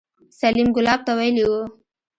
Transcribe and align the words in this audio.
سليم 0.39 0.69
ګلاب 0.75 0.99
ته 1.07 1.11
ويلي 1.19 1.43
وو. 1.49 1.61